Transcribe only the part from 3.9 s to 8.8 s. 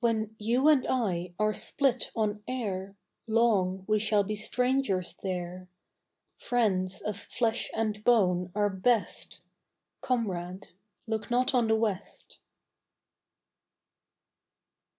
shall be strangers there; Friends of flesh and bone are